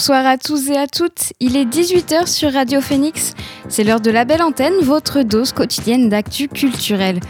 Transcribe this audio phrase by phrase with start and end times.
[0.00, 3.34] Bonsoir à tous et à toutes, il est 18h sur Radio Phoenix.
[3.68, 7.20] C'est l'heure de la belle antenne, votre dose quotidienne d'actu culturel.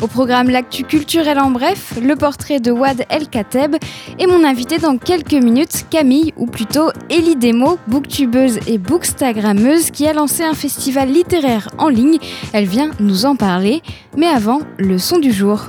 [0.00, 3.74] Au programme L'actu culturel en bref, le portrait de Wad El Kateb
[4.20, 10.06] et mon invité dans quelques minutes, Camille, ou plutôt Ellie Demo, booktubeuse et bookstagrammeuse qui
[10.06, 12.18] a lancé un festival littéraire en ligne.
[12.52, 13.82] Elle vient nous en parler.
[14.16, 15.66] Mais avant, le son du jour.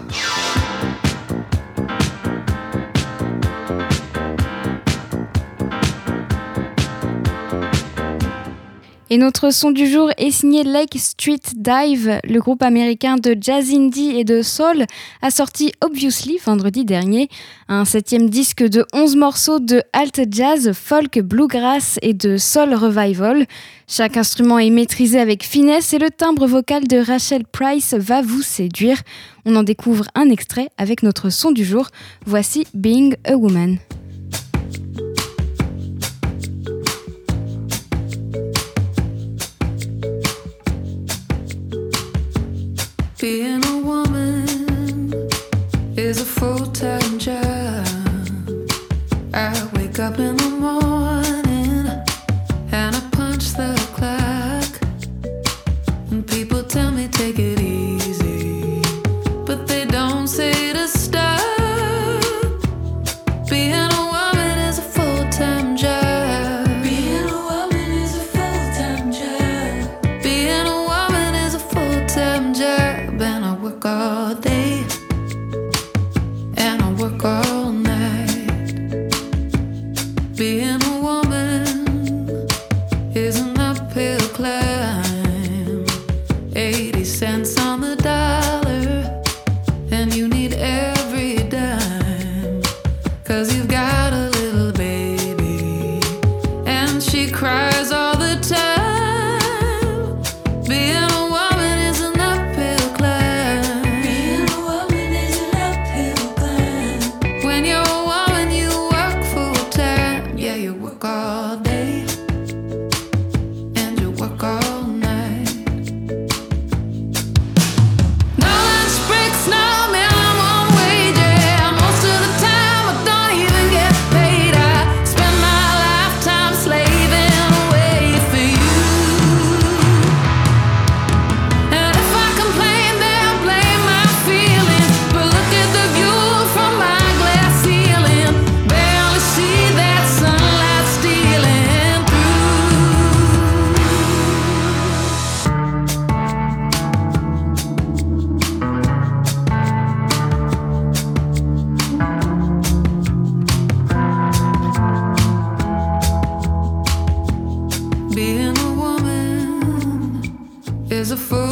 [9.13, 12.21] Et notre son du jour est signé Lake Street Dive.
[12.23, 14.85] Le groupe américain de jazz indie et de soul
[15.21, 17.27] a sorti Obviously vendredi dernier,
[17.67, 23.47] un septième disque de 11 morceaux de alt jazz, folk, bluegrass et de soul revival.
[23.85, 28.41] Chaque instrument est maîtrisé avec finesse et le timbre vocal de Rachel Price va vous
[28.41, 29.01] séduire.
[29.43, 31.89] On en découvre un extrait avec notre son du jour.
[32.25, 33.77] Voici Being a Woman.
[43.21, 45.13] Being a woman
[45.95, 47.85] is a full time job.
[49.31, 50.40] I wake up in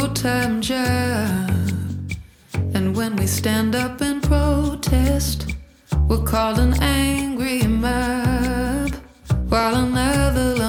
[0.08, 1.50] time job.
[2.74, 5.54] And when we stand up and protest,
[6.08, 8.94] we're called an angry mob.
[9.48, 10.59] While another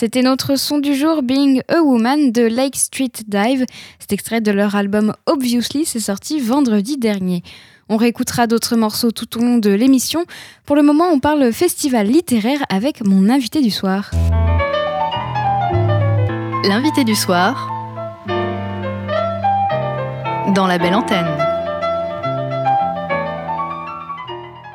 [0.00, 3.66] C'était notre son du jour Being a Woman de Lake Street Dive.
[3.98, 7.42] C'est extrait de leur album Obviously, c'est sorti vendredi dernier.
[7.90, 10.24] On réécoutera d'autres morceaux tout au long de l'émission.
[10.64, 14.10] Pour le moment, on parle festival littéraire avec mon invité du soir.
[16.64, 17.68] L'invité du soir
[20.54, 21.49] dans La Belle Antenne.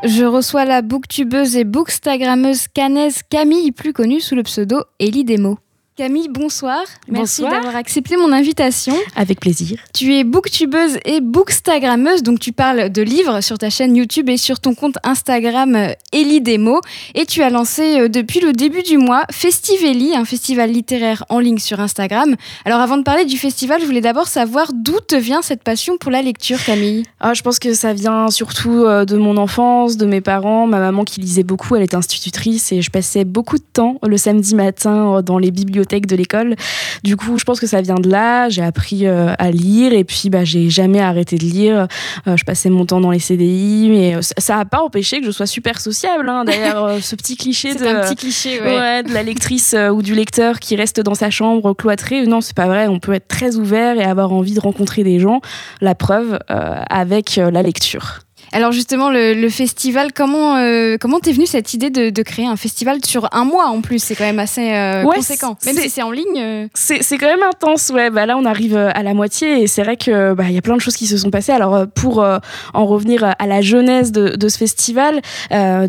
[0.05, 5.57] Je reçois la booktubeuse et bookstagrammeuse canaise Camille, plus connue sous le pseudo Ellie Demo.
[5.97, 6.81] Camille, bonsoir.
[7.07, 7.53] Merci Bonsoir.
[7.53, 8.93] d'avoir accepté mon invitation.
[9.15, 9.79] Avec plaisir.
[9.93, 14.35] Tu es booktubeuse et bookstagrammeuse, donc tu parles de livres sur ta chaîne YouTube et
[14.35, 16.81] sur ton compte Instagram euh, Ellie Demo.
[17.13, 21.39] Et tu as lancé euh, depuis le début du mois Festivelli, un festival littéraire en
[21.39, 22.35] ligne sur Instagram.
[22.65, 25.97] Alors avant de parler du festival, je voulais d'abord savoir d'où te vient cette passion
[25.97, 27.05] pour la lecture, Camille?
[27.21, 30.79] Ah, je pense que ça vient surtout euh, de mon enfance, de mes parents, ma
[30.79, 34.55] maman qui lisait beaucoup, elle était institutrice et je passais beaucoup de temps le samedi
[34.55, 36.55] matin euh, dans les bibliothèques de l'école.
[37.03, 38.49] Du coup, je pense que ça vient de là.
[38.49, 41.87] J'ai appris euh, à lire et puis bah, j'ai jamais arrêté de lire.
[42.27, 45.25] Euh, je passais mon temps dans les CDI, mais euh, ça n'a pas empêché que
[45.25, 46.27] je sois super sociable.
[46.29, 46.43] hein.
[46.45, 48.77] D'ailleurs, ce petit cliché de un petit cliché, ouais.
[48.77, 52.25] Ouais, de la lectrice ou du lecteur qui reste dans sa chambre cloîtrée.
[52.25, 52.87] Non, c'est pas vrai.
[52.87, 55.41] On peut être très ouvert et avoir envie de rencontrer des gens.
[55.81, 58.24] La preuve euh, avec la lecture.
[58.51, 62.45] Alors justement, le, le festival, comment euh, comment t'es venue cette idée de, de créer
[62.47, 63.99] un festival sur un mois en plus?
[64.01, 65.57] C'est quand même assez euh, Ouais, conséquent.
[65.65, 66.37] Même si c'est en ligne.
[66.39, 68.09] euh, C'est quand même intense, ouais.
[68.09, 70.61] Bah là, on arrive à la moitié et c'est vrai que bah il y a
[70.61, 71.51] plein de choses qui se sont passées.
[71.51, 72.25] Alors pour
[72.73, 75.21] en revenir à la jeunesse de, de ce festival,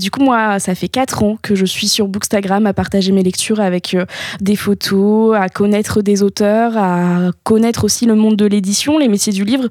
[0.00, 3.22] du coup moi, ça fait quatre ans que je suis sur Bookstagram à partager mes
[3.22, 3.96] lectures avec
[4.40, 9.32] des photos, à connaître des auteurs, à connaître aussi le monde de l'édition, les métiers
[9.32, 9.68] du livre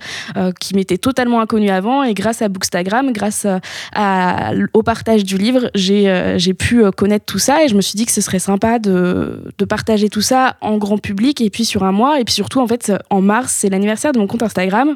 [0.60, 2.04] qui m'étaient totalement inconnus avant.
[2.04, 7.26] Et grâce à Bookstagram, grâce euh, au partage du livre, j'ai euh, pu euh, connaître
[7.26, 10.58] tout ça et je me suis dit que ce serait sympa de, partager tout ça
[10.62, 12.20] en grand public et puis sur un mois.
[12.20, 14.96] Et puis surtout, en fait, en mars, c'est l'anniversaire de mon compte Instagram.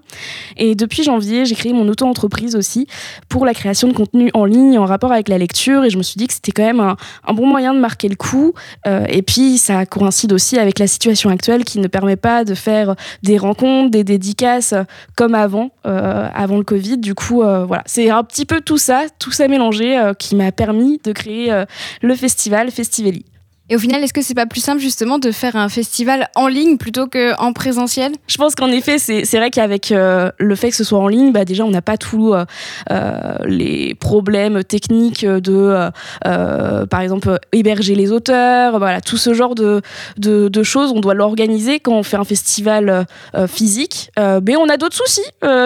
[0.58, 2.88] Et depuis janvier, j'ai créé mon auto-entreprise aussi
[3.30, 5.86] pour la création de contenu en ligne en rapport avec la lecture.
[5.86, 8.16] Et je me suis dit que c'était quand même un, bon moyen de marquer le
[8.16, 8.54] coup.
[8.86, 12.96] Et puis, ça coïncide aussi avec la situation actuelle qui ne permet pas de faire
[13.24, 14.76] des rencontres, des dédicaces
[15.16, 16.98] comme avant, avant le Covid.
[16.98, 20.36] Du coup, euh, voilà, c'est un petit peu tout ça, tout ça mélangé euh, qui
[20.36, 21.66] m'a permis de créer euh,
[22.02, 23.26] le festival Festivelli.
[23.72, 26.48] Et au final, est-ce que c'est pas plus simple justement de faire un festival en
[26.48, 28.14] ligne plutôt qu'en présentiel?
[28.28, 31.32] Je pense qu'en effet, c'est vrai qu'avec euh, le fait que ce soit en ligne,
[31.32, 32.46] bah déjà, on n'a pas tous euh,
[32.92, 35.90] euh, les problèmes techniques de,
[36.26, 39.82] euh, par exemple, héberger les auteurs, voilà, tout ce genre de,
[40.18, 40.92] de, de choses.
[40.96, 43.06] On doit l'organiser quand on fait un festival
[43.48, 44.12] physique.
[44.18, 45.22] Mais on a d'autres soucis,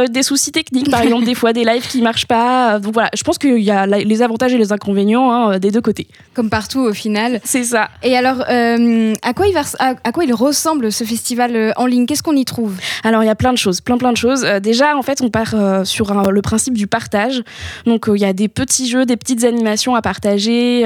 [0.10, 2.80] des soucis techniques, par exemple, des fois des lives qui marchent pas.
[2.80, 5.82] Donc voilà, je pense qu'il y a les avantages et les inconvénients hein, des deux
[5.82, 6.08] côtés.
[6.34, 7.40] Comme partout au final.
[7.44, 7.90] C'est ça.
[8.02, 12.06] Et alors, euh, à, quoi il ressemble ce festival euh, en ligne?
[12.06, 12.78] Qu'est-ce qu'on y trouve?
[13.04, 14.44] Alors il y a plein de choses, plein plein de choses.
[14.44, 15.56] Euh, déjà en fait on part
[15.86, 17.44] sur le principe du partage.
[17.86, 20.86] Donc il y a des petits jeux, des petites animations à partager,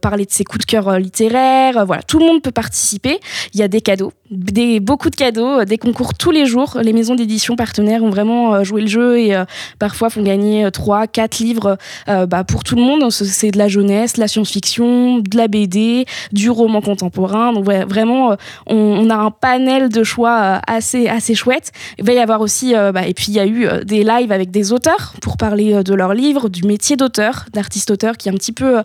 [0.00, 1.84] parler de ses coups de cœur littéraires.
[1.86, 3.20] voilà, tout le monde peut participer.
[3.54, 6.78] Il y a des cadeaux, des beaucoup de cadeaux, des concours tous les jours.
[6.82, 9.36] Les maisons d'édition partenaires ont vraiment joué le jeu et
[9.78, 13.10] parfois font gagner euh, trois, quatre livres bah, pour tout le monde.
[13.10, 17.52] C'est de la jeunesse, de la science-fiction, de la BD, du roman contemporain.
[17.52, 18.36] Donc vraiment, euh,
[18.66, 21.72] on, a un panel de choix euh, assez assez chouette.
[21.98, 24.32] Il va y avoir aussi, euh, bah, et puis il y a eu des lives
[24.32, 28.36] avec des auteurs pour parler de leurs livres, du métier d'auteur, d'artiste-auteur, qui est un
[28.36, 28.82] petit peu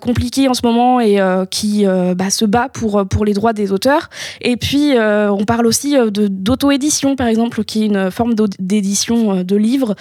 [0.00, 1.18] compliqué en ce moment et
[1.50, 1.84] qui
[2.16, 4.08] bah, se bat pour pour les droits des auteurs.
[4.40, 9.56] Et puis on parle aussi de d'auto-édition, par exemple, qui est une forme d'édition de
[9.56, 9.94] livres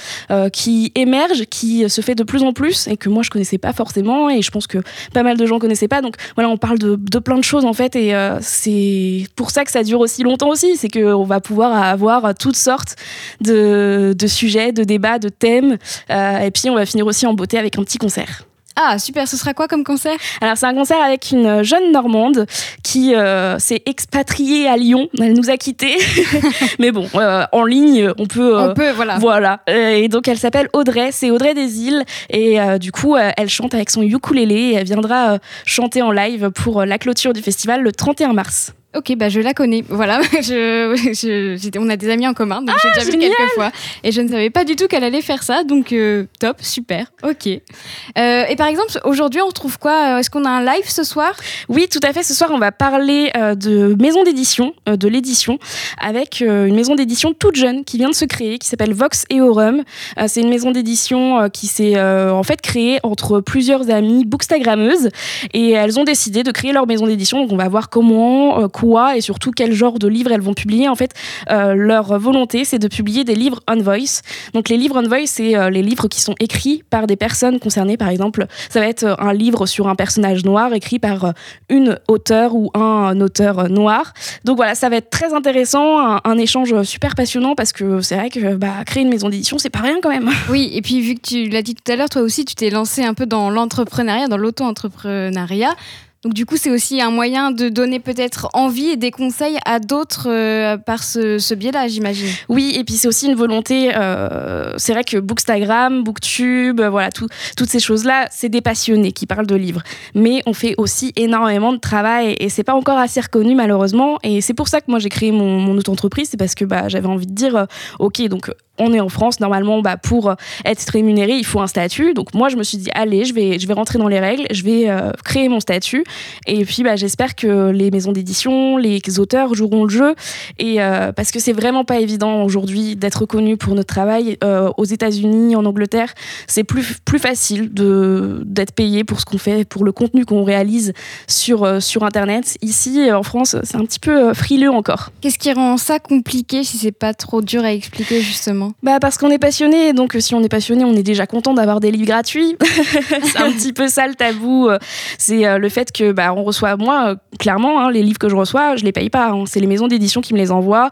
[0.52, 3.74] qui émerge, qui se fait de plus en plus et que moi je connaissais pas
[3.74, 4.80] forcément et je pense que
[5.14, 6.02] pas mal de gens connaissaient pas.
[6.02, 9.50] Donc voilà, on parle de, de plein de choses en fait et euh, c'est pour
[9.52, 12.96] ça que ça dure aussi longtemps aussi, c'est qu'on va pouvoir avoir toutes sortes
[13.42, 15.78] de, sujets, de débats, de thèmes
[16.10, 18.46] euh, et puis on va finir aussi en beauté avec un petit concert.
[18.76, 20.16] Ah, super, ce sera quoi comme concert?
[20.42, 22.46] Alors c'est un concert avec une jeune Normande
[22.84, 25.10] qui euh, s'est expatriée à Lyon.
[25.20, 25.96] Elle nous a quittés,
[26.80, 28.58] mais bon, euh, en ligne, on peut.
[28.58, 29.18] euh, On peut, voilà.
[29.20, 29.60] voilà.
[29.70, 33.30] Euh, Et donc elle s'appelle Audrey, c'est Audrey des îles et euh, du coup euh,
[33.38, 36.98] elle chante avec son ukulélé et elle viendra euh, chanter en live pour euh, la
[36.98, 38.74] clôture du festival le 31 mars.
[38.96, 39.84] Ok, bah je la connais.
[39.90, 43.52] Voilà, je, je- j'étais- on a des amis en commun, donc j'ai déjà vu quelques
[43.56, 43.72] fois.
[44.04, 47.08] Et je ne savais pas du tout qu'elle allait faire ça, donc euh, top, super,
[47.24, 47.48] ok.
[47.48, 49.92] Euh, et par exemple, aujourd'hui, on retrouve quoi?
[50.16, 51.34] Euh, Est-ce qu'on a un live ce soir?
[51.70, 52.24] Oui, tout à fait.
[52.24, 55.58] Ce soir, on va parler euh, de maison d'édition, de l'édition,
[56.00, 59.26] avec une maison d'édition toute jeune qui vient de se créer, qui s'appelle Vox.
[59.32, 59.82] Euh,
[60.28, 65.10] c'est une maison d'édition qui s'est en fait créée entre plusieurs amies bookstagrammeuses
[65.54, 67.42] et elles ont décidé de créer leur maison d'édition.
[67.42, 68.68] Donc, on va voir comment,
[69.16, 70.90] et surtout quel genre de livres elles vont publier.
[70.90, 71.12] En fait,
[71.50, 74.22] euh, leur volonté, c'est de publier des livres on voice.
[74.54, 77.60] Donc, les livres on voice, c'est euh, les livres qui sont écrits par des personnes
[77.60, 77.98] concernées.
[77.98, 81.34] Par exemple, ça va être euh, un livre sur un personnage noir écrit par
[81.70, 84.14] une auteure ou un auteur noir.
[84.44, 88.16] Donc voilà, ça va être très intéressant, un, un échange super passionnant parce que c'est
[88.16, 90.30] vrai que bah, créer une maison d'édition, c'est pas rien quand même.
[90.50, 92.70] Oui, et puis vu que tu l'as dit tout à l'heure, toi aussi, tu t'es
[92.70, 95.76] lancé un peu dans l'entrepreneuriat, dans l'auto-entrepreneuriat.
[96.24, 99.80] Donc du coup, c'est aussi un moyen de donner peut-être envie et des conseils à
[99.80, 102.30] d'autres euh, par ce, biais-là, j'imagine.
[102.48, 103.92] Oui, et puis c'est aussi une volonté.
[103.94, 109.26] Euh, c'est vrai que Bookstagram, Booktube, euh, voilà, toutes ces choses-là, c'est des passionnés qui
[109.26, 109.82] parlent de livres.
[110.16, 114.18] Mais on fait aussi énormément de travail et c'est pas encore assez reconnu malheureusement.
[114.24, 116.88] Et c'est pour ça que moi j'ai créé mon, mon auto-entreprise, c'est parce que bah,
[116.88, 117.68] j'avais envie de dire,
[118.00, 118.50] ok, donc
[118.80, 120.34] on est en France, normalement, bah, pour
[120.66, 122.14] être rémunéré, il faut un statut.
[122.14, 124.48] Donc moi, je me suis dit, allez, je vais, je vais rentrer dans les règles,
[124.52, 126.04] je vais euh, créer mon statut.
[126.48, 130.16] Et puis, bah, j'espère que les maisons d'édition, les auteurs joueront le jeu.
[130.58, 134.38] Et euh, parce que c'est vraiment pas évident aujourd'hui d'être reconnu pour notre travail.
[134.44, 136.14] Euh, aux États-Unis, en Angleterre,
[136.48, 140.94] c'est plus, plus facile d'être payé pour ce qu'on fait, pour le contenu qu'on réalise
[141.28, 142.58] sur, sur Internet.
[142.62, 145.12] Ici, en France, c'est un petit peu frileux encore.
[145.22, 148.63] Qu'est-ce qui rend ça compliqué si c'est pas trop dur à expliquer, justement?
[148.82, 151.54] Bah parce qu'on est passionné, donc euh, si on est passionné, on est déjà content
[151.54, 152.56] d'avoir des livres gratuits.
[153.24, 154.70] c'est un petit peu ça le tabou.
[154.70, 154.80] Euh,
[155.18, 158.36] c'est euh, le fait que bah, on reçoit, moi, clairement, hein, les livres que je
[158.36, 159.30] reçois, je les paye pas.
[159.30, 159.46] Hein.
[159.46, 160.90] C'est les maisons d'édition qui me les envoient,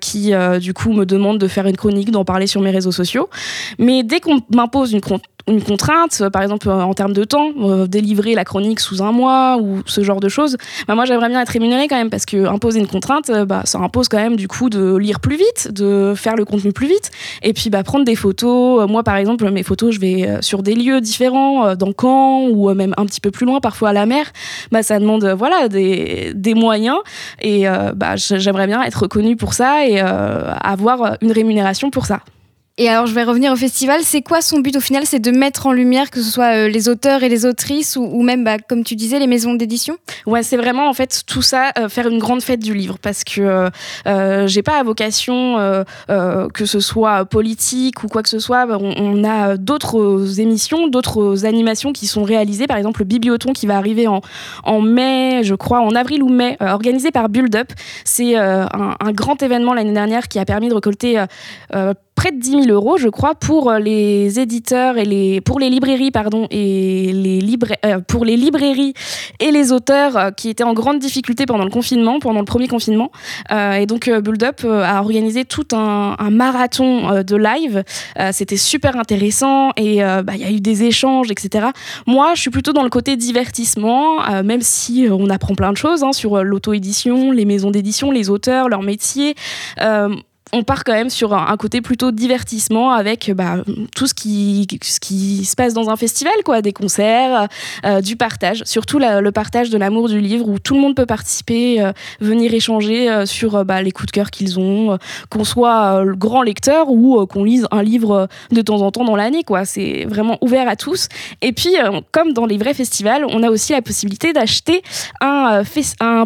[0.00, 3.28] qui du coup me demandent de faire une chronique, d'en parler sur mes réseaux sociaux.
[3.78, 5.00] Mais dès qu'on m'impose une,
[5.48, 7.50] une contrainte, par exemple en termes de temps,
[7.86, 10.56] délivrer la chronique sous un mois ou ce genre de choses,
[10.88, 13.78] bah moi j'aimerais bien être rémunérée quand même parce que imposer une contrainte, bah, ça
[13.78, 17.10] impose quand même du coup de lire plus vite, de faire le contenu plus vite
[17.42, 18.82] et puis bah, prendre des photos.
[18.82, 21.92] Euh, moi par exemple, mes photos, je vais euh, sur des lieux différents, euh, dans
[21.98, 24.26] Caen ou même un petit peu plus loin, parfois à la mer.
[24.72, 26.98] Bah, ça demande voilà des, des moyens
[27.40, 32.20] et bah, j'aimerais bien être reconnue pour ça et avoir une rémunération pour ça.
[32.76, 34.00] Et alors, je vais revenir au festival.
[34.02, 35.04] C'est quoi son but au final?
[35.06, 38.20] C'est de mettre en lumière que ce soit euh, les auteurs et les autrices ou,
[38.22, 39.96] même, bah, comme tu disais, les maisons d'édition?
[40.26, 43.22] Ouais, c'est vraiment en fait tout ça, euh, faire une grande fête du livre parce
[43.22, 43.70] que
[44.08, 48.66] euh, j'ai pas à vocation que ce soit politique ou quoi que ce soit.
[48.68, 52.66] On, a d'autres émissions, d'autres animations qui sont réalisées.
[52.66, 54.20] Par exemple, le Bibliothon qui va arriver en,
[54.64, 57.72] en mai, je crois, en avril ou mai, organisé par Build Up.
[58.04, 61.24] C'est un, un, grand événement l'année dernière qui a permis de récolter
[62.14, 65.68] près de 10 000 euros, je crois, pour euh, les éditeurs et les pour les
[65.68, 67.40] librairies, pardon, et les
[67.84, 68.94] euh, pour les librairies
[69.40, 72.68] et les auteurs euh, qui étaient en grande difficulté pendant le confinement, pendant le premier
[72.68, 73.10] confinement.
[73.50, 77.84] et donc Build Up a organisé tout un, marathon de live.
[78.32, 81.68] C'était super intéressant et bah, il y a eu des échanges, etc.
[82.06, 86.02] Moi, je suis plutôt dans le côté divertissement, même si on apprend plein de choses
[86.02, 89.34] hein, sur l'auto-édition, les maisons d'édition, les auteurs, leur métier
[90.52, 93.56] on part quand même sur un, côté plutôt divertissement avec bah,
[93.94, 97.48] tout ce qui, ce qui se passe dans un festival, quoi, des concerts,
[97.84, 101.06] euh, du partage, surtout le partage de l'amour du livre où tout le monde peut
[101.06, 104.98] participer, euh, venir échanger euh, sur bah, les coups de cœur qu'ils ont,
[105.30, 109.42] qu'on soit grand lecteur ou qu'on lise un livre de temps en temps dans l'année,
[109.42, 109.64] quoi.
[109.64, 111.08] C'est vraiment ouvert à tous.
[111.40, 111.74] Et puis,
[112.12, 114.82] comme dans les vrais festivals, on a aussi la possibilité d'acheter
[115.20, 115.62] un,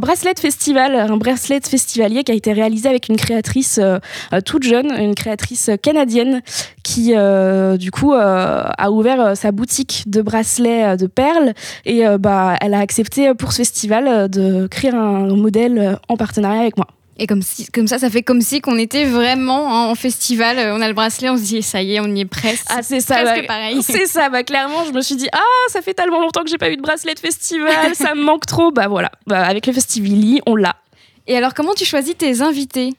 [0.00, 3.80] bracelet festival, un bracelet festivalier qui a été réalisé avec une créatrice
[4.44, 6.42] toute jeune, une créatrice canadienne
[6.82, 11.52] qui euh, du coup euh, a ouvert sa boutique de bracelets de perles
[11.84, 16.76] et bah elle a accepté pour ce festival de créer un modèle en partenariat avec
[16.76, 16.86] moi.
[17.20, 20.56] Et comme, si, comme ça, ça fait comme si qu'on était vraiment en festival.
[20.72, 22.66] On a le bracelet, on se dit, ça y est, on y est presque.
[22.70, 23.16] Ah, c'est ça.
[23.22, 23.82] Presque bah, pareil.
[23.82, 24.28] C'est ça.
[24.28, 26.76] Bah, clairement, je me suis dit, ah, ça fait tellement longtemps que j'ai pas eu
[26.76, 28.70] de bracelet de festival, ça me manque trop.
[28.70, 29.10] Bah voilà.
[29.26, 30.76] Bah, avec le Festivili, on l'a.
[31.26, 32.94] Et alors, comment tu choisis tes invités?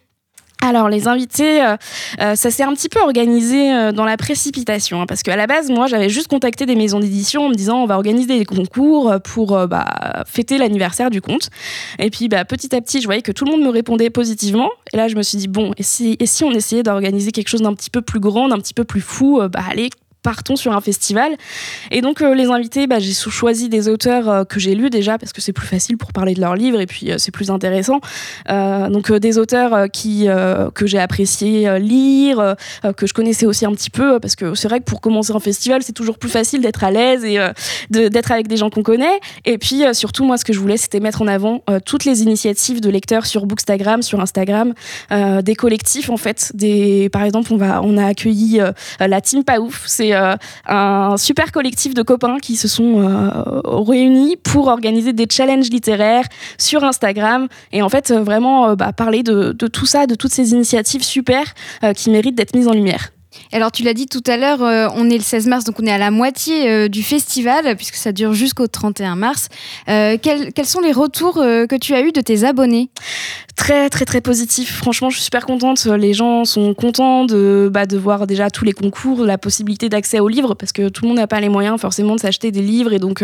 [0.61, 1.77] Alors les invités, euh,
[2.19, 5.47] euh, ça s'est un petit peu organisé euh, dans la précipitation, hein, parce qu'à la
[5.47, 8.45] base, moi, j'avais juste contacté des maisons d'édition en me disant on va organiser des
[8.45, 11.49] concours pour bah, fêter l'anniversaire du conte.
[11.97, 14.69] Et puis bah, petit à petit, je voyais que tout le monde me répondait positivement.
[14.91, 17.49] Et là, je me suis dit bon, et si, et si on essayait d'organiser quelque
[17.49, 19.89] chose d'un petit peu plus grand, d'un petit peu plus fou, bah allez,
[20.21, 21.35] partons sur un festival.
[21.91, 25.17] Et donc, euh, les invités, bah, j'ai choisi des auteurs euh, que j'ai lus déjà,
[25.17, 27.49] parce que c'est plus facile pour parler de leurs livres et puis euh, c'est plus
[27.51, 27.99] intéressant.
[28.47, 30.27] donc, des auteurs qui,
[30.73, 32.55] que j'ai apprécié lire,
[32.97, 35.39] que je connaissais aussi un petit peu, parce que c'est vrai que pour commencer un
[35.39, 37.37] festival, c'est toujours plus facile d'être à l'aise et
[37.89, 39.19] d'être avec des gens qu'on connaît.
[39.45, 42.81] Et puis, surtout, moi, ce que je voulais, c'était mettre en avant toutes les initiatives
[42.81, 44.73] de lecteurs sur Bookstagram, sur Instagram,
[45.11, 46.51] des collectifs, en fait.
[46.53, 48.61] Des, par exemple, on, va, on a accueilli
[48.99, 50.35] la Team Pas Ouf, c'est euh,
[50.67, 56.25] un super collectif de copains qui se sont euh, réunis pour organiser des challenges littéraires
[56.57, 60.51] sur Instagram et en fait euh, vraiment bah, parler de, tout ça, de toutes ces
[60.51, 61.53] initiatives super
[61.95, 63.11] qui méritent d'être mises en lumière.
[63.51, 65.85] Alors tu l'as dit tout à l'heure, euh, on est le 16 mars, donc on
[65.85, 69.49] est à la moitié euh, du festival, puisque ça dure jusqu'au 31 mars.
[69.89, 72.89] Euh, quels, quels, sont les retours que tu as eus de tes abonnés?
[73.55, 74.77] Très très très positif.
[74.77, 75.83] Franchement, je suis super contente.
[75.85, 80.19] Les gens sont contents de, bah, de voir déjà tous les concours, la possibilité d'accès
[80.19, 82.61] aux livres, parce que tout le monde n'a pas les moyens forcément de s'acheter des
[82.61, 82.93] livres.
[82.93, 83.23] Et donc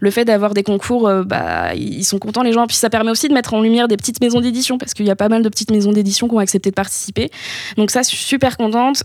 [0.00, 2.66] le fait d'avoir des concours, bah, ils sont contents les gens.
[2.66, 5.10] Puis ça permet aussi de mettre en lumière des petites maisons d'édition, parce qu'il y
[5.10, 7.30] a pas mal de petites maisons d'édition qui ont accepté de participer.
[7.76, 9.02] Donc ça, je suis super contente.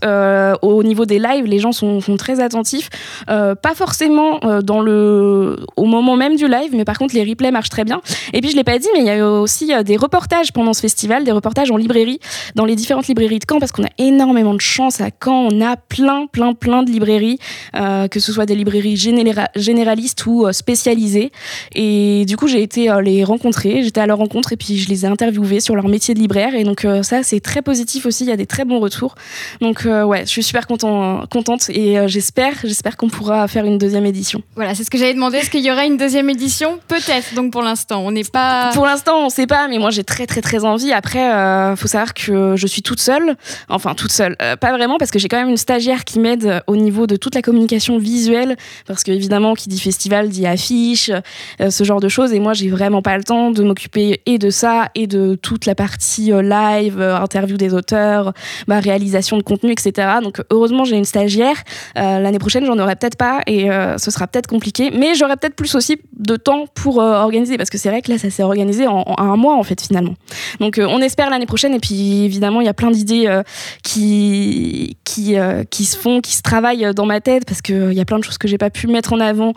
[0.62, 2.90] Au niveau des lives, les gens sont, très attentifs.
[3.28, 7.24] Euh, pas forcément euh, dans le, au moment même du live, mais par contre, les
[7.24, 8.00] replays marchent très bien.
[8.32, 10.80] Et puis, je l'ai pas dit, mais il y a aussi des reportages pendant ce
[10.80, 12.20] festival, des reportages en librairie,
[12.54, 15.48] dans les différentes librairies de Caen, parce qu'on a énormément de chance à Caen.
[15.50, 17.38] On a plein, plein, plein de librairies,
[17.72, 21.32] que ce soit des librairies généralistes ou spécialisées.
[21.74, 25.04] Et du coup, j'ai été les rencontrer, j'étais à leur rencontre et puis je les
[25.04, 26.54] ai interviewés sur leur métier de libraire.
[26.54, 28.24] Et donc, ça, c'est très positif aussi.
[28.24, 29.14] Il y a des très bons retours.
[29.60, 33.78] Donc, ouais, je suis super content, contente et euh, j'espère, j'espère qu'on pourra faire une
[33.78, 34.42] deuxième édition.
[34.54, 35.38] Voilà, c'est ce que j'avais demandé.
[35.38, 36.78] Est-ce qu'il y aura une deuxième édition?
[36.86, 37.34] Peut-être.
[37.34, 38.70] Donc pour l'instant, on n'est pas.
[38.74, 40.92] Pour l'instant, on ne sait pas, mais moi j'ai très très très envie.
[40.92, 43.36] Après, il euh, faut savoir que je suis toute seule,
[43.68, 46.62] enfin toute seule, euh, pas vraiment parce que j'ai quand même une stagiaire qui m'aide
[46.66, 51.10] au niveau de toute la communication visuelle, parce que évidemment, qui dit festival dit affiche,
[51.58, 52.32] ce genre de choses.
[52.32, 55.66] Et moi, j'ai vraiment pas le temps de m'occuper et de ça et de toute
[55.66, 58.32] la partie live, interview des auteurs,
[58.68, 60.08] réalisation de contenu, etc.
[60.22, 61.56] Donc heureusement, j'ai une stagiaire.
[61.96, 64.90] Euh, l'année prochaine, j'en aurai peut-être pas et euh, ce sera peut-être compliqué.
[64.90, 68.10] Mais j'aurai peut-être plus aussi de temps pour euh, organiser parce que c'est vrai que
[68.10, 70.14] là, ça s'est organisé en, un mois en fait finalement.
[70.60, 73.42] Donc on espère l'année prochaine et puis évidemment, il y a plein d'idées
[73.82, 75.36] qui qui
[75.70, 78.24] qui se font, qui se travaillent dans ma tête parce qu'il y a plein de
[78.24, 79.52] choses que j'ai pas pu mettre en avant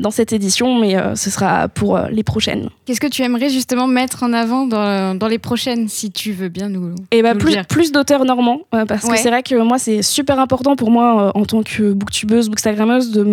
[0.00, 2.68] dans cette édition, mais ce sera pour les prochaines.
[2.84, 6.48] Qu'est-ce que tu aimerais justement mettre en avant dans, dans les prochaines, si tu veux
[6.48, 6.94] bien nous.
[7.10, 10.38] Et eh bah, plus, plus d'auteurs normands, parce que c'est vrai que moi, c'est super
[10.38, 13.24] important pour moi, euh, en tant que booktubeuse, bookstagrammeuse, de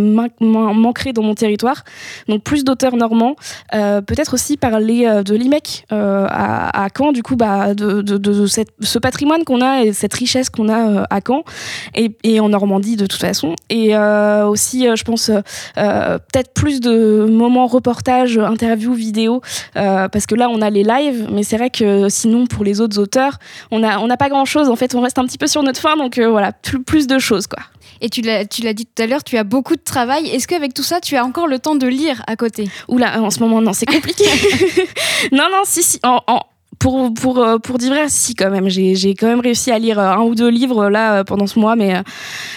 [0.42, 1.84] m'ancrer dans mon territoire.
[2.28, 3.36] Donc, plus d'auteurs normands.
[3.76, 8.46] Euh, peut-être aussi parler euh, de l'IMEC à, Caen, du coup, bah, de,
[8.82, 11.44] ce patrimoine qu'on a et cette richesse qu'on a à Caen
[11.96, 13.56] et, en Normandie, de toute façon.
[13.70, 15.30] Et aussi, je pense,
[15.76, 19.42] peut-être plus de moments reportages, interviews, vidéos,
[19.74, 23.00] parce que là, on a les lives, mais c'est vrai que sinon, pour les autres
[23.00, 23.38] auteurs,
[23.70, 24.70] on n'a pas grand-chose.
[24.70, 27.48] En fait, on reste un petit peu sur notre fin, donc voilà, plus, de choses,
[27.48, 27.64] quoi.
[28.02, 30.28] Et tu l'as, tu l'as dit tout à l'heure, tu as beaucoup de travail.
[30.30, 32.70] Est-ce qu'avec tout ça, tu as encore le temps de lire à côté?
[32.88, 34.26] Oula, en ce moment, non, c'est compliqué.
[35.32, 36.00] non, non, si, si.
[36.04, 36.20] En,
[36.82, 38.68] pour, pour, euh, pour dire vrai, si quand même.
[38.68, 41.60] J'ai, quand même réussi à lire euh, un ou deux livres là euh, pendant ce
[41.60, 41.94] mois, mais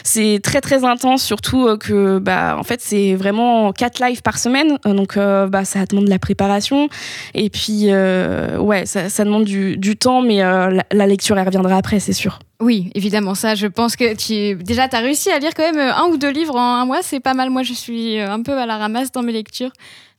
[0.03, 4.79] c'est très très intense, surtout que bah, en fait c'est vraiment quatre lives par semaine,
[4.85, 6.89] donc bah, ça demande de la préparation.
[7.35, 12.01] Et puis ouais, ça, demande du, du temps, mais la, la, lecture elle reviendra après,
[12.01, 12.39] c'est sûr.
[12.61, 15.93] Oui, évidemment, ça, je pense que tu déjà tu as réussi à lire quand même
[15.95, 17.51] un ou deux livres en un mois, c'est pas mal.
[17.51, 19.73] Moi, je suis un peu à la ramasse dans mes lectures.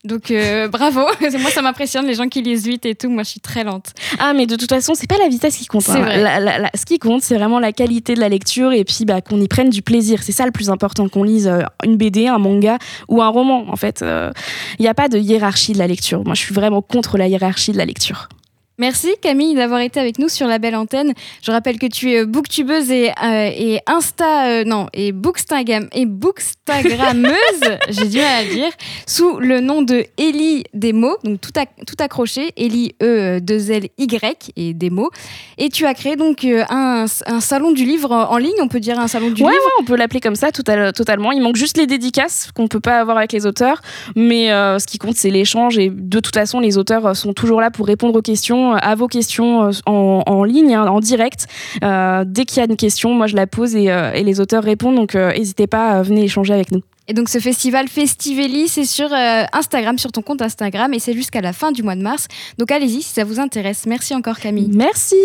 [0.05, 1.01] Donc euh, bravo,
[1.39, 3.09] moi ça m'impressionne les gens qui lisent vite et tout.
[3.09, 3.91] Moi je suis très lente.
[4.19, 5.89] Ah mais de toute façon c'est pas la vitesse qui compte.
[5.89, 6.69] Hein.
[6.73, 9.47] ce qui compte c'est vraiment la qualité de la lecture et puis bah, qu'on y
[9.47, 10.23] prenne du plaisir.
[10.23, 13.65] C'est ça le plus important qu'on lise euh, une BD, un manga ou un roman.
[13.69, 14.31] En fait, il euh,
[14.79, 16.23] n'y a pas de hiérarchie de la lecture.
[16.23, 18.29] Moi je suis vraiment contre la hiérarchie de la lecture.
[18.77, 21.13] Merci Camille d'avoir été avec nous sur la belle antenne.
[21.41, 26.05] Je rappelle que tu es booktubeuse et, euh, et Insta euh, non et bookstagrammeuse, et
[26.05, 27.31] bookstagrammeuse,
[27.89, 28.71] j'ai du mal à dire,
[29.07, 31.51] sous le nom de Ellie Demo, donc tout,
[31.87, 35.09] tout accroché, Ellie E 2 L Y et Demo.
[35.57, 38.81] Et tu as créé donc euh, un, un, salon du livre en ligne, on peut
[38.81, 39.47] dire un salon du livre.
[39.47, 41.31] Ouais, on peut l'appeler comme ça totalement.
[41.31, 43.81] Il manque juste les dédicaces qu'on peut pas avoir avec les auteurs,
[44.17, 47.71] mais ce qui compte c'est l'échange et de toute façon les auteurs sont toujours là
[47.71, 51.47] pour répondre aux questions à vos questions euh, en, ligne, hein, en direct.
[51.83, 54.63] Euh, dès qu'il y a une question, moi je la pose et, euh, les auteurs
[54.63, 54.95] répondent.
[54.95, 56.81] Donc n'hésitez pas, venez échanger avec nous.
[57.07, 59.09] Et donc ce festival Festivelli, c'est sur
[59.53, 62.27] Instagram, sur ton compte Instagram, et c'est jusqu'à la fin du mois de mars.
[62.57, 63.85] Donc allez-y si ça vous intéresse.
[63.85, 64.71] Merci encore Camille.
[64.73, 65.15] Merci.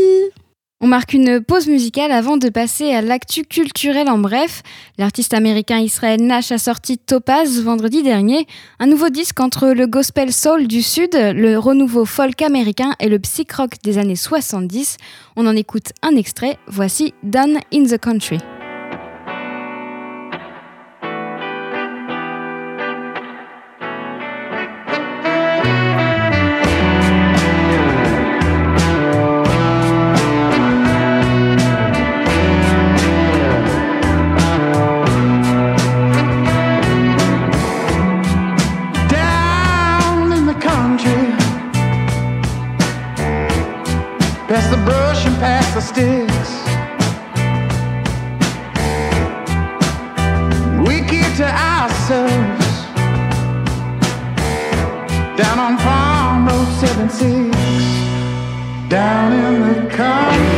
[0.82, 4.62] On marque une pause musicale avant de passer à l'actu culturel en bref.
[4.96, 8.46] L'artiste américain Israël Nash a sorti Topaz vendredi dernier,
[8.78, 13.18] un nouveau disque entre le gospel soul du sud, le renouveau folk américain et le
[13.18, 14.96] psych rock des années 70.
[15.36, 18.38] On en écoute un extrait, voici Done in the Country.
[50.86, 52.68] We keep to ourselves.
[55.36, 57.54] Down on Farm Road 76,
[58.88, 60.49] down in the country.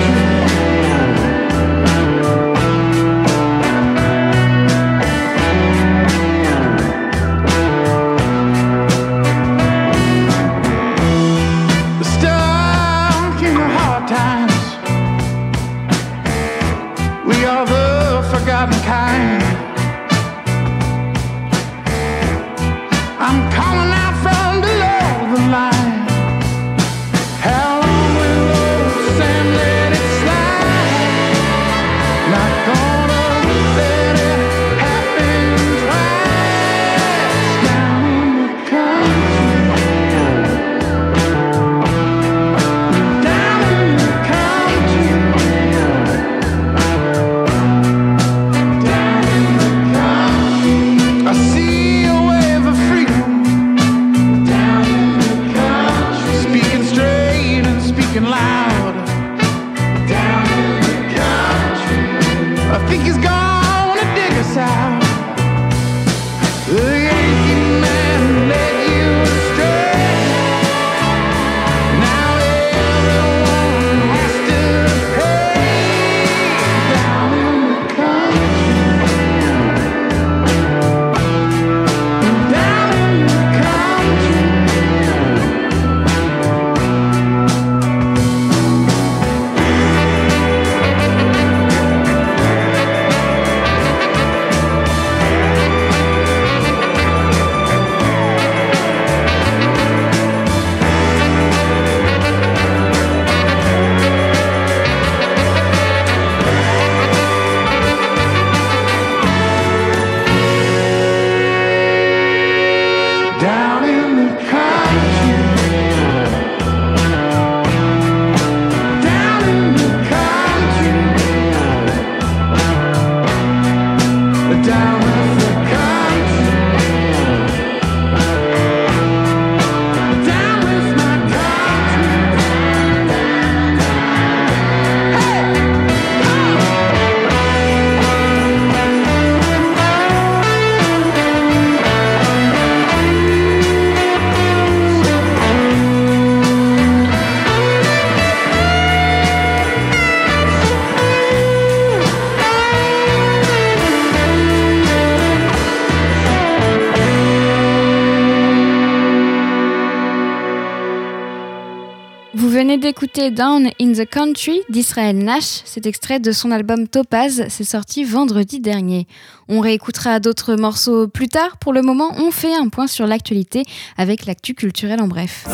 [162.92, 165.62] D'écouter Down in the Country d'Israël Nash.
[165.64, 169.07] Cet extrait de son album Topaz, c'est sorti vendredi dernier.
[169.48, 171.57] On réécoutera d'autres morceaux plus tard.
[171.57, 173.62] Pour le moment, on fait un point sur l'actualité
[173.96, 175.46] avec l'actu culturelle en bref.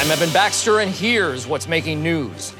[0.00, 2.54] I'm Evan Baxter, and here's what's making news.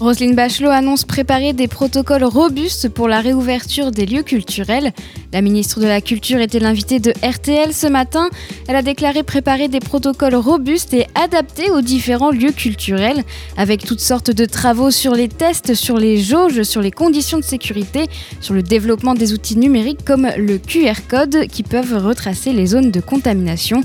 [0.00, 4.92] Roselyne Bachelot annonce préparer des protocoles robustes pour la réouverture des lieux culturels.
[5.32, 8.28] La ministre de la Culture était l'invitée de RTL ce matin.
[8.68, 13.24] Elle a déclaré préparer des protocoles robustes et adaptés aux différents lieux culturels,
[13.56, 17.44] avec toutes sortes de travaux sur les tests, sur les jauges, sur les conditions de
[17.44, 18.06] sécurité,
[18.40, 22.92] sur le développement des outils numériques comme le QR code qui peuvent retracer les zones
[22.92, 23.82] de contamination.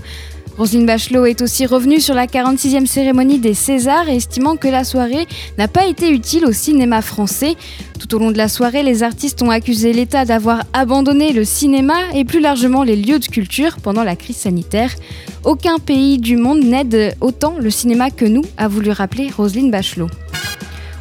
[0.58, 5.28] Roselyne Bachelot est aussi revenue sur la 46e cérémonie des Césars, estimant que la soirée
[5.58, 7.56] n'a pas été utile au cinéma français.
[8.00, 11.96] Tout au long de la soirée, les artistes ont accusé l'État d'avoir abandonné le cinéma
[12.14, 14.94] et plus largement les lieux de culture pendant la crise sanitaire.
[15.44, 20.10] Aucun pays du monde n'aide autant le cinéma que nous, a voulu rappeler Roselyne Bachelot.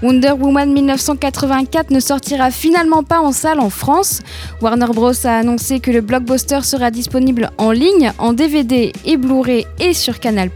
[0.02, 4.20] Wonder Woman 1984 ne sortira finalement pas en salle en France.
[4.60, 9.64] Warner Bros a annoncé que le blockbuster sera disponible en ligne, en DVD et Blu-ray
[9.78, 10.50] et sur Canal+.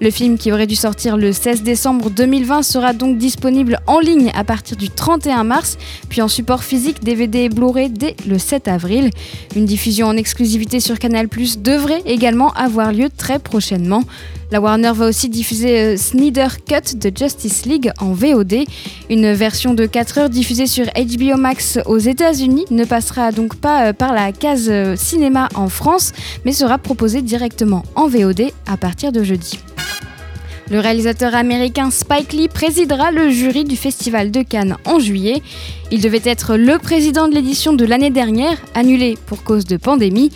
[0.00, 4.30] Le film qui aurait dû sortir le 16 décembre 2020 sera donc disponible en ligne
[4.34, 5.76] à partir du 31 mars,
[6.08, 9.10] puis en support physique DVD et Blu-ray dès le 7 avril.
[9.56, 14.04] Une diffusion en exclusivité sur Canal+ devrait également avoir lieu très prochainement.
[14.52, 18.66] La Warner va aussi diffuser euh, Snyder Cut de Justice League en VOD.
[19.08, 23.86] Une version de 4 heures diffusée sur HBO Max aux États-Unis ne passera donc pas
[23.86, 26.12] euh, par la case euh, cinéma en France,
[26.44, 29.58] mais sera proposée directement en VOD à partir de jeudi.
[30.70, 35.42] Le réalisateur américain Spike Lee présidera le jury du Festival de Cannes en juillet.
[35.90, 40.30] Il devait être le président de l'édition de l'année dernière, annulée pour cause de pandémie.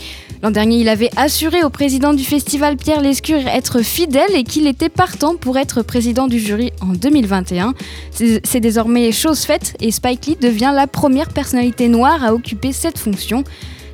[0.47, 4.69] L'an dernier, il avait assuré au président du festival Pierre Lescure être fidèle et qu'il
[4.69, 7.75] était partant pour être président du jury en 2021.
[8.13, 12.97] C'est désormais chose faite et Spike Lee devient la première personnalité noire à occuper cette
[12.97, 13.43] fonction.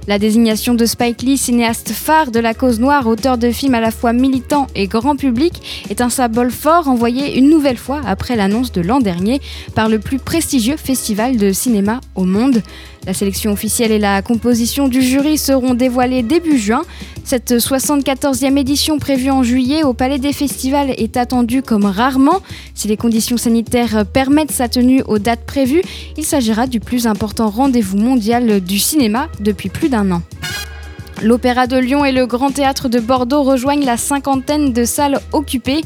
[0.08, 3.80] La désignation de Spike Lee, cinéaste phare de la cause noire, auteur de films à
[3.80, 8.34] la fois militants et grand public, est un symbole fort envoyé une nouvelle fois après
[8.34, 9.40] l'annonce de l'an dernier
[9.76, 12.62] par le plus prestigieux festival de cinéma au monde.
[13.04, 16.82] La sélection officielle et la composition du jury seront dévoilées début juin.
[17.24, 22.40] Cette 74e édition prévue en juillet au Palais des Festivals est attendue comme rarement.
[22.74, 25.82] Si les conditions sanitaires permettent sa tenue aux dates prévues,
[26.16, 30.22] il s'agira du plus important rendez-vous mondial du cinéma depuis plus d'un an.
[31.22, 35.82] L'Opéra de Lyon et le Grand Théâtre de Bordeaux rejoignent la cinquantaine de salles occupées.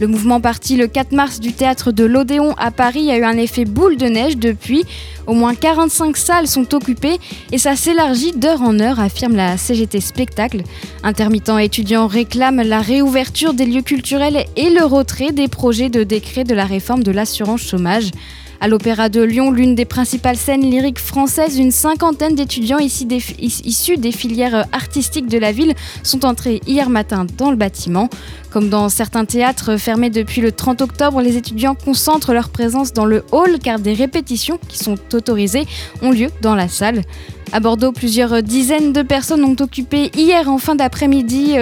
[0.00, 3.36] Le mouvement parti le 4 mars du théâtre de l'Odéon à Paris a eu un
[3.36, 4.84] effet boule de neige depuis.
[5.26, 7.18] Au moins 45 salles sont occupées
[7.50, 10.62] et ça s'élargit d'heure en heure, affirme la CGT Spectacle.
[11.02, 16.44] Intermittents étudiants réclament la réouverture des lieux culturels et le retrait des projets de décret
[16.44, 18.12] de la réforme de l'assurance chômage.
[18.60, 24.12] À l'Opéra de Lyon, l'une des principales scènes lyriques françaises, une cinquantaine d'étudiants issus des
[24.12, 28.08] filières artistiques de la ville sont entrés hier matin dans le bâtiment.
[28.50, 33.04] Comme dans certains théâtres fermés depuis le 30 octobre, les étudiants concentrent leur présence dans
[33.04, 35.66] le hall car des répétitions qui sont autorisées
[36.02, 37.02] ont lieu dans la salle.
[37.50, 41.56] À Bordeaux, plusieurs dizaines de personnes ont occupé hier en fin d'après-midi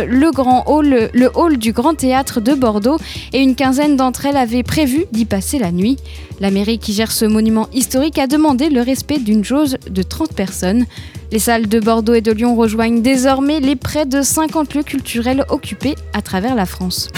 [0.66, 2.99] hall, le hall du Grand Théâtre de Bordeaux
[3.33, 5.96] et une quinzaine d'entre elles avaient prévu d'y passer la nuit.
[6.40, 10.33] La mairie qui gère ce monument historique a demandé le respect d'une jauge de 30
[10.35, 10.87] personnes.
[11.31, 15.44] Les salles de Bordeaux et de Lyon rejoignent désormais les près de 50 lieux culturels
[15.51, 17.11] occupés à travers la France.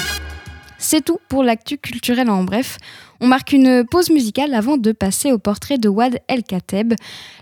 [0.78, 2.78] C'est tout pour l'actu culturel en bref.
[3.20, 6.94] On marque une pause musicale avant de passer au portrait de Wad El Kateb.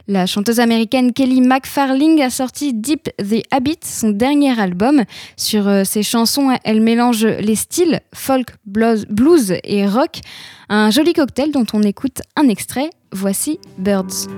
[0.09, 5.05] La chanteuse américaine Kelly McFarling a sorti Deep the Habit, son dernier album.
[5.37, 10.21] Sur euh, ses chansons, elle mélange les styles folk, blues et rock.
[10.71, 12.89] Un joli cocktail dont on écoute un extrait.
[13.13, 14.29] Voici Birds.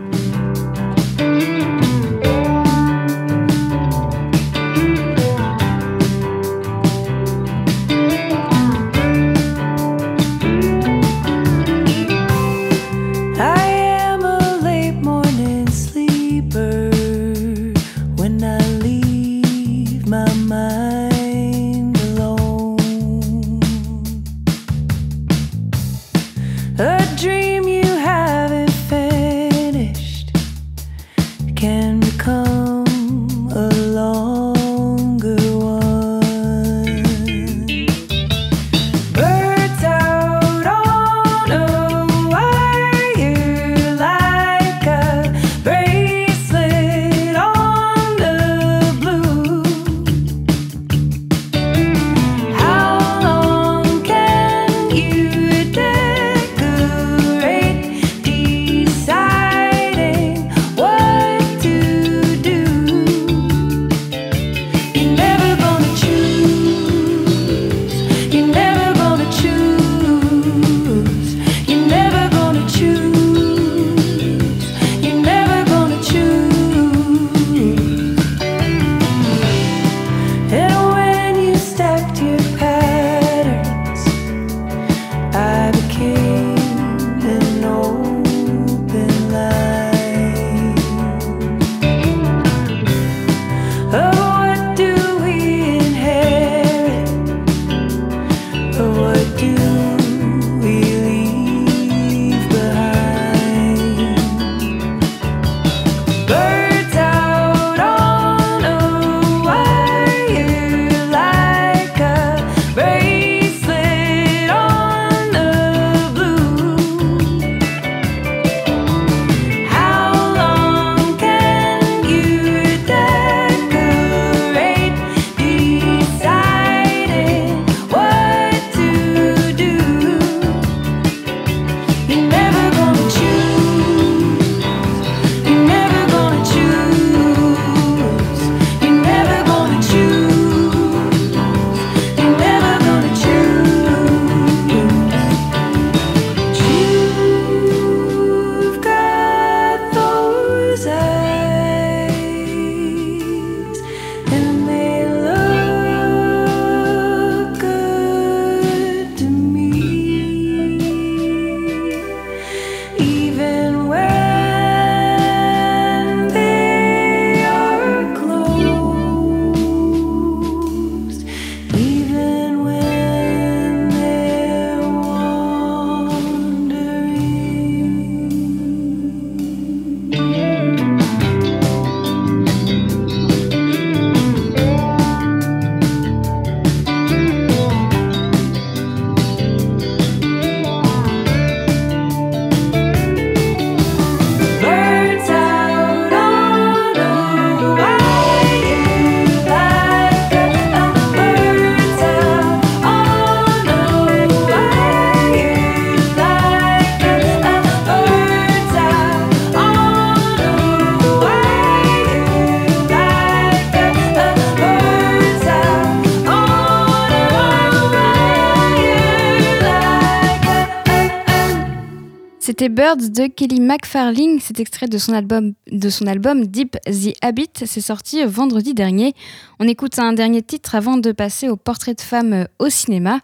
[222.79, 228.73] Birds de Kelly McFarling, cet extrait de son album, Deep the Habit, c'est sorti vendredi
[228.73, 229.15] dernier.
[229.59, 233.19] On écoute un dernier titre avant de passer au portrait de femme au cinéma.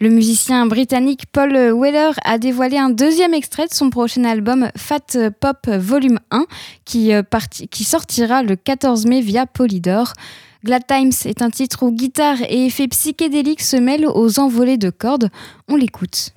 [0.00, 5.16] Le musicien britannique Paul Weller a dévoilé un deuxième extrait de son prochain album Fat
[5.38, 6.44] Pop Volume 1
[6.84, 7.22] qui, euh,
[7.70, 10.14] qui sortira le 14 mai via Polydor.
[10.64, 14.90] Glad Times est un titre où guitare et effets psychédéliques se mêlent aux envolées de
[14.90, 15.30] cordes.
[15.68, 16.32] On l'écoute.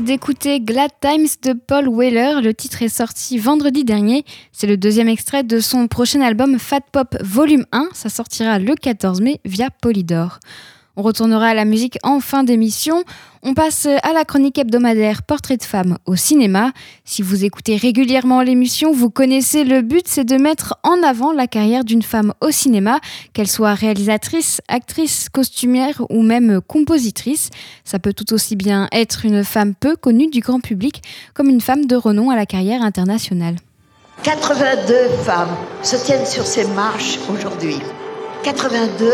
[0.00, 2.40] D'écouter Glad Times de Paul Weller.
[2.42, 4.24] Le titre est sorti vendredi dernier.
[4.52, 7.90] C'est le deuxième extrait de son prochain album Fat Pop Volume 1.
[7.92, 10.40] Ça sortira le 14 mai via Polydor.
[10.96, 13.02] On retournera à la musique en fin d'émission.
[13.42, 16.70] On passe à la chronique hebdomadaire Portrait de femme au cinéma.
[17.04, 21.48] Si vous écoutez régulièrement l'émission, vous connaissez le but, c'est de mettre en avant la
[21.48, 23.00] carrière d'une femme au cinéma,
[23.32, 27.50] qu'elle soit réalisatrice, actrice, costumière ou même compositrice.
[27.84, 31.02] Ça peut tout aussi bien être une femme peu connue du grand public
[31.34, 33.56] comme une femme de renom à la carrière internationale.
[34.22, 37.78] 82 femmes se tiennent sur ces marches aujourd'hui.
[38.44, 39.10] 82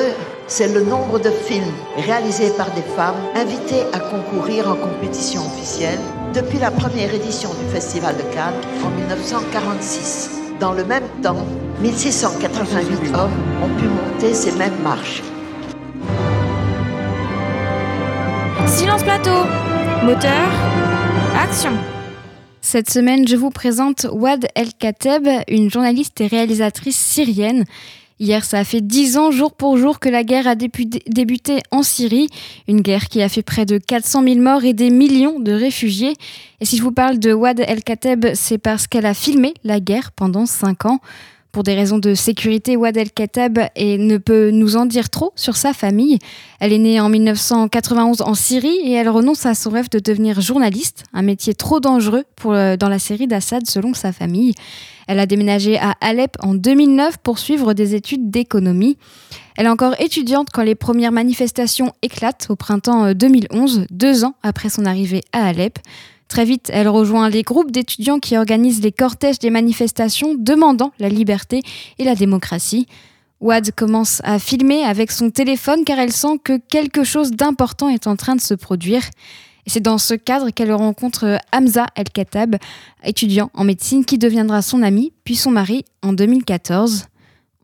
[0.51, 6.01] c'est le nombre de films réalisés par des femmes invitées à concourir en compétition officielle
[6.35, 10.31] depuis la première édition du Festival de Cannes en 1946.
[10.59, 11.47] Dans le même temps,
[11.81, 13.31] 1688 hommes
[13.63, 15.23] ont pu monter ces mêmes marches.
[18.67, 19.47] Silence plateau
[20.03, 20.49] Moteur
[21.41, 21.73] Action
[22.63, 27.65] cette semaine, je vous présente Wad El-Kateb, une journaliste et réalisatrice syrienne.
[28.21, 31.83] Hier, ça a fait dix ans jour pour jour que la guerre a débuté en
[31.83, 32.29] Syrie,
[32.69, 36.13] une guerre qui a fait près de 400 000 morts et des millions de réfugiés.
[36.61, 40.13] Et si je vous parle de Wad El-Kateb, c'est parce qu'elle a filmé la guerre
[40.13, 41.01] pendant cinq ans.
[41.53, 45.73] Pour des raisons de sécurité, Wad El-Katab ne peut nous en dire trop sur sa
[45.73, 46.19] famille.
[46.61, 50.41] Elle est née en 1991 en Syrie et elle renonce à son rêve de devenir
[50.41, 54.55] journaliste, un métier trop dangereux euh, dans la série d'Assad selon sa famille.
[55.09, 58.97] Elle a déménagé à Alep en 2009 pour suivre des études d'économie.
[59.57, 64.35] Elle est encore étudiante quand les premières manifestations éclatent au printemps 2011, euh, deux ans
[64.45, 65.81] après son arrivée à Alep.
[66.31, 71.09] Très vite, elle rejoint les groupes d'étudiants qui organisent les cortèges des manifestations demandant la
[71.09, 71.61] liberté
[71.99, 72.87] et la démocratie.
[73.41, 78.07] Wad commence à filmer avec son téléphone car elle sent que quelque chose d'important est
[78.07, 79.03] en train de se produire.
[79.67, 82.59] C'est dans ce cadre qu'elle rencontre Hamza El-Katab,
[83.03, 87.07] étudiant en médecine qui deviendra son ami, puis son mari en 2014.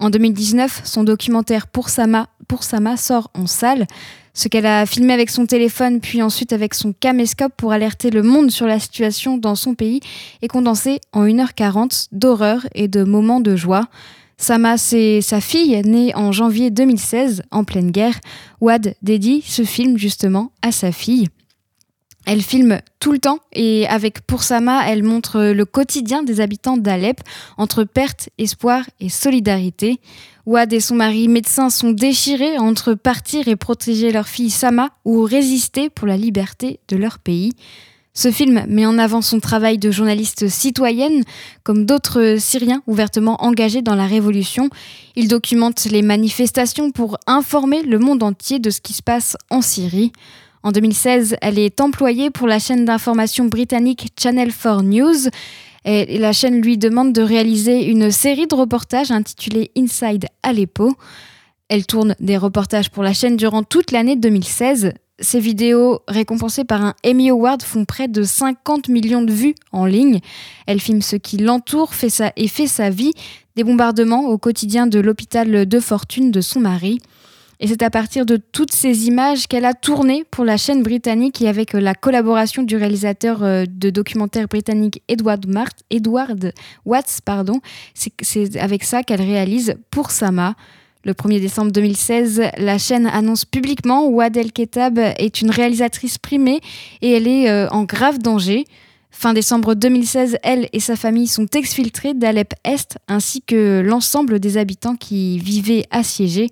[0.01, 3.87] En 2019, son documentaire Pour Sama, Pour Sama sort en salle.
[4.37, 8.23] Ce qu'elle a filmé avec son téléphone, puis ensuite avec son caméscope pour alerter le
[8.23, 10.01] monde sur la situation dans son pays,
[10.43, 13.89] est condensé en 1h40 d'horreur et de moments de joie.
[14.37, 18.21] Sama, c'est sa fille, née en janvier 2016, en pleine guerre.
[18.61, 21.29] Wad dédie ce film justement à sa fille.
[22.27, 26.77] Elle filme tout le temps et avec Pour Sama, elle montre le quotidien des habitants
[26.77, 27.21] d'Alep
[27.57, 30.01] entre perte, espoir et solidarité.
[30.45, 35.23] Ouad et son mari médecin sont déchirés entre partir et protéger leur fille Sama ou
[35.23, 37.53] résister pour la liberté de leur pays.
[38.13, 41.23] Ce film met en avant son travail de journaliste citoyenne,
[41.65, 44.71] comme d'autres Syriens ouvertement engagés dans la révolution.
[45.17, 49.61] Il documente les manifestations pour informer le monde entier de ce qui se passe en
[49.61, 50.13] Syrie.
[50.67, 55.29] En 2016, elle est employée pour la chaîne d'information britannique Channel 4 News.
[55.85, 60.93] Et la chaîne lui demande de réaliser une série de reportages intitulée Inside Aleppo.
[61.69, 64.93] Elle tourne des reportages pour la chaîne durant toute l'année 2016.
[65.21, 69.87] Ces vidéos, récompensées par un Emmy Award, font près de 50 millions de vues en
[69.87, 70.19] ligne.
[70.67, 71.93] Elle filme ce qui l'entoure
[72.35, 73.13] et fait sa vie,
[73.55, 76.99] des bombardements au quotidien de l'hôpital de fortune de son mari.
[77.59, 81.41] Et c'est à partir de toutes ces images qu'elle a tourné pour la chaîne britannique
[81.41, 85.47] et avec euh, la collaboration du réalisateur euh, de documentaire britannique Edward,
[86.85, 87.21] Watts.
[87.25, 87.61] Pardon.
[87.95, 90.55] C'est avec ça qu'elle réalise Pour Sama.
[91.05, 96.61] Le 1er décembre 2016, la chaîne annonce publiquement Wad El Ketab est une réalisatrice primée
[97.01, 98.65] et elle est euh, en grave danger.
[99.11, 104.59] Fin décembre 2016, elle et sa famille sont exfiltrées d'Alep Est ainsi que l'ensemble des
[104.59, 106.51] habitants qui vivaient assiégés.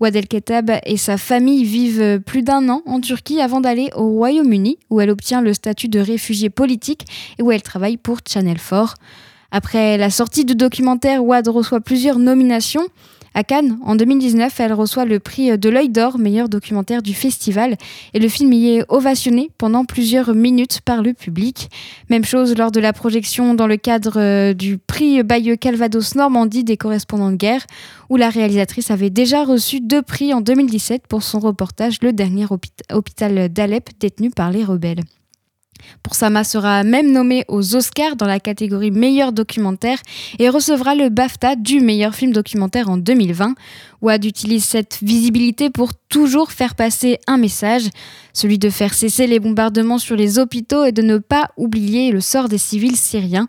[0.00, 4.78] Wad El-Ketab et sa famille vivent plus d'un an en Turquie avant d'aller au Royaume-Uni
[4.90, 7.06] où elle obtient le statut de réfugiée politique
[7.38, 8.96] et où elle travaille pour Channel 4.
[9.52, 12.86] Après la sortie du documentaire, Wad reçoit plusieurs nominations.
[13.34, 17.76] À Cannes, en 2019, elle reçoit le prix de l'œil d'or, meilleur documentaire du festival,
[18.12, 21.70] et le film y est ovationné pendant plusieurs minutes par le public.
[22.10, 26.64] Même chose lors de la projection dans le cadre euh, du prix Bayeux Calvados Normandie
[26.64, 27.64] des correspondants de guerre,
[28.10, 32.44] où la réalisatrice avait déjà reçu deux prix en 2017 pour son reportage Le dernier
[32.92, 35.02] hôpital d'Alep détenu par les rebelles.
[36.02, 39.98] Pour Sama sera même nommé aux Oscars dans la catégorie meilleur documentaire
[40.38, 43.54] et recevra le BAFTA du meilleur film documentaire en 2020.
[44.00, 47.88] Wad utilise cette visibilité pour toujours faire passer un message,
[48.32, 52.20] celui de faire cesser les bombardements sur les hôpitaux et de ne pas oublier le
[52.20, 53.48] sort des civils syriens.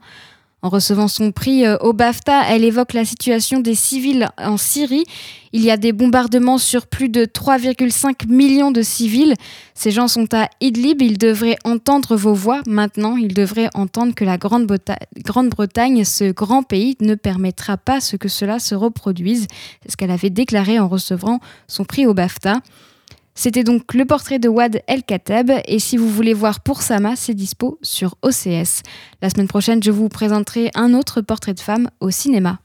[0.63, 5.03] En recevant son prix euh, au BAFTA, elle évoque la situation des civils en Syrie.
[5.51, 9.33] Il y a des bombardements sur plus de 3,5 millions de civils.
[9.73, 12.61] Ces gens sont à Idlib, ils devraient entendre vos voix.
[12.65, 18.57] Maintenant, ils devraient entendre que la Grande-Bretagne, ce grand pays, ne permettra pas que cela
[18.59, 19.47] se reproduise.
[19.83, 22.61] C'est ce qu'elle avait déclaré en recevant son prix au BAFTA.
[23.35, 27.15] C'était donc le portrait de Wad El Katab et si vous voulez voir pour Sama,
[27.15, 28.83] c'est dispo sur OCS.
[29.21, 32.59] La semaine prochaine, je vous présenterai un autre portrait de femme au cinéma.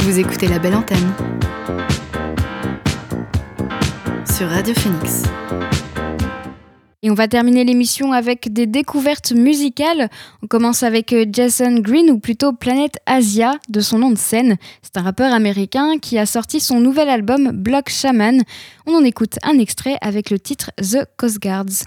[0.00, 1.12] Vous écoutez la belle antenne
[4.36, 5.22] sur Radio Phoenix.
[7.04, 10.08] Et on va terminer l'émission avec des découvertes musicales.
[10.42, 14.56] On commence avec euh, Jason Green, ou plutôt Planète Asia, de son nom de scène.
[14.82, 18.42] C'est un rappeur américain qui a sorti son nouvel album Block Shaman.
[18.86, 21.86] On en écoute un extrait avec le titre The Coast Guards.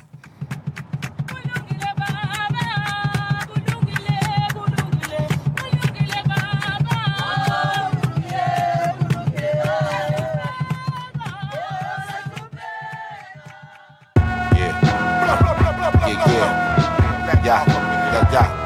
[16.07, 18.31] Yeah, yeah, yeah.
[18.31, 18.65] yeah.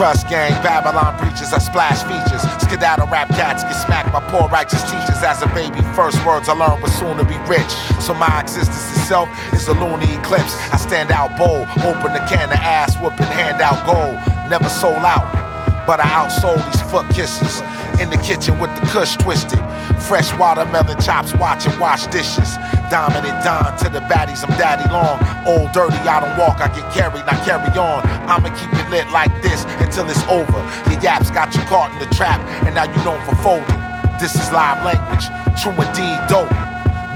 [0.00, 2.40] Trust gang, Babylon preachers, I splash features.
[2.62, 5.20] Skedaddle rap cats get smacked by poor righteous teachers.
[5.22, 7.68] As a baby, first words I learned was soon to be rich.
[8.00, 10.56] So my existence itself is a loony eclipse.
[10.72, 14.16] I stand out bold, open the can of ass whooping, hand out gold.
[14.48, 15.28] Never sold out,
[15.86, 17.62] but I outsold these foot kisses.
[18.00, 19.58] In the kitchen with the kush twisted.
[20.08, 22.56] Fresh watermelon chops, watching wash dishes.
[22.90, 25.20] Dominant Don to the baddies, I'm daddy long.
[25.46, 28.02] Old dirty, I don't walk, I get carried, I carry on.
[28.28, 30.58] I'ma keep it lit like this until it's over.
[30.90, 33.80] Your yaps got you caught in the trap, and now you known for folding.
[34.18, 35.26] This is live language,
[35.60, 36.69] true indeed dope.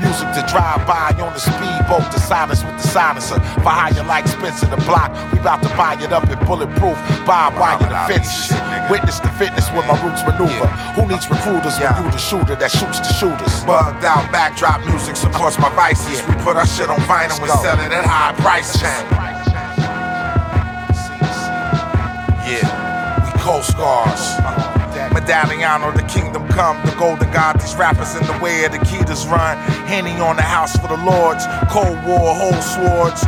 [0.04, 3.40] Music to drive by on the speedboat, the silence with the silencer.
[3.64, 7.56] For hire like Spencer the block, we about to buy it up in bulletproof, barbed
[7.58, 8.52] wire the fences.
[8.90, 10.68] Witness the fitness with my roots maneuver.
[10.94, 13.64] Who needs recruiters when you the shooter that shoots the shooters?
[13.64, 16.20] Bugged out backdrop music supports my vices.
[16.28, 18.82] We put our shit on vinyl and sell it at high prices.
[22.44, 22.68] Yeah,
[23.24, 24.36] we cold scars.
[24.44, 24.63] Uh-huh.
[25.14, 27.60] Medallion or the kingdom come, the golden god.
[27.60, 29.56] These rappers in the way of the Ketas run.
[29.86, 31.46] Henny on the house for the lords.
[31.70, 33.22] Cold war, whole swords.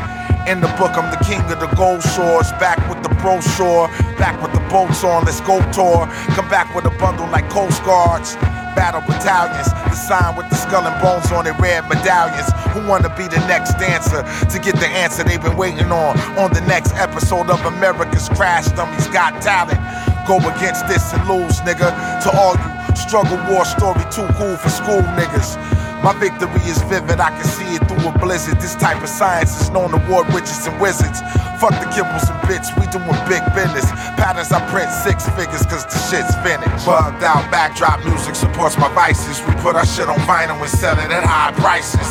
[0.50, 2.50] In the book, I'm the king of the gold swords.
[2.58, 3.86] Back with the brochure,
[4.18, 5.24] back with the boats on.
[5.24, 6.06] Let's go tour.
[6.34, 8.34] Come back with a bundle like Coast Guards.
[8.74, 12.50] Battle battalions, the sign with the skull and bones on it, red medallions.
[12.74, 16.18] Who wanna be the next dancer to get the answer they've been waiting on?
[16.36, 19.80] On the next episode of America's Crash Dummies Got Talent.
[20.26, 21.94] Go against this and lose, nigga.
[22.22, 25.54] To all you struggle war story too cool for school niggas.
[26.02, 28.60] My victory is vivid, I can see it through a blizzard.
[28.60, 31.20] This type of science is known to war witches and wizards.
[31.62, 33.86] Fuck the kibbles and bits, we doing big business.
[34.18, 36.84] Patterns I print six figures cause the shit's finished.
[36.84, 39.40] Bugged out backdrop music supports my vices.
[39.46, 42.08] We put our shit on vinyl and sell it at high prices.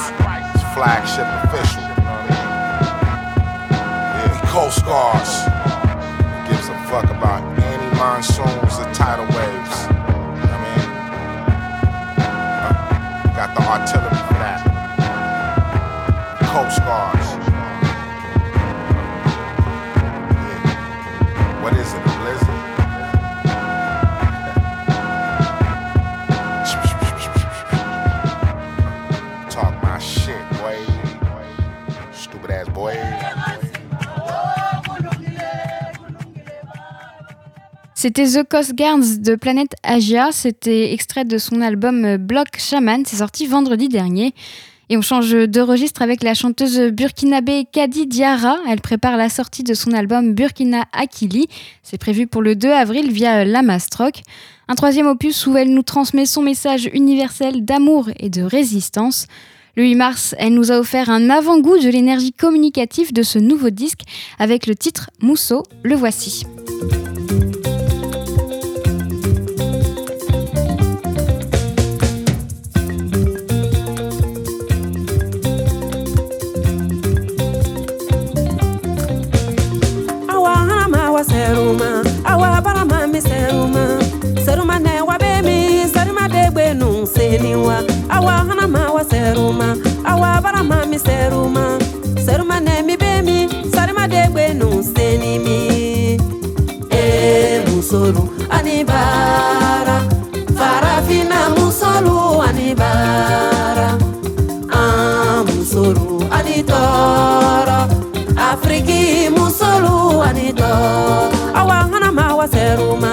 [0.74, 1.84] Flagship official.
[3.72, 5.46] Yeah, Coast Guards.
[6.50, 7.55] Gives a fuck about any
[8.06, 9.78] monsoons or tidal waves?
[9.90, 10.90] I mean,
[12.22, 14.05] uh, got the artillery
[38.06, 40.32] C'était The Coast Guards de Planète Asia.
[40.32, 43.02] C'était extrait de son album Block Shaman.
[43.04, 44.36] C'est sorti vendredi dernier.
[44.90, 48.58] Et on change de registre avec la chanteuse burkinabé Kadi Diarra.
[48.70, 51.48] Elle prépare la sortie de son album Burkina Akili.
[51.82, 54.22] C'est prévu pour le 2 avril via la Mastroc.
[54.68, 59.26] Un troisième opus où elle nous transmet son message universel d'amour et de résistance.
[59.76, 63.72] Le 8 mars, elle nous a offert un avant-goût de l'énergie communicative de ce nouveau
[63.72, 64.02] disque
[64.38, 65.64] avec le titre Mousseau.
[65.82, 66.46] Le voici.
[88.46, 89.76] Awa hama wa seruma
[90.06, 91.80] awa barama seruma.
[92.26, 92.96] Seruma ne mi
[93.74, 94.84] seruma de gbe nu
[97.70, 99.98] musolu anibara.
[100.58, 103.90] Farafina musolu anibara.
[104.72, 107.80] Ah musolu anitoro
[108.38, 110.72] afriki musolu anito
[111.60, 113.05] awa hana ma wa seruma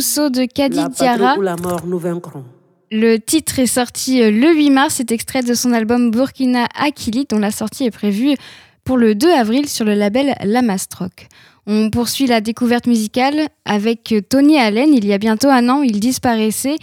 [0.00, 1.18] Mousseau de Kadi La Diarra.
[1.18, 2.42] patrie ou la mort, nous vaincrons.
[2.90, 7.26] Le titre est sorti euh, le 8 mars, c'est extrait de son album Burkina Akili,
[7.28, 8.34] dont la sortie est prévue
[8.82, 11.28] pour le 2 avril sur le label Lamastroc.
[11.66, 14.94] On poursuit la découverte musicale avec euh, Tony Allen.
[14.94, 16.76] Il y a bientôt un an, il disparaissait.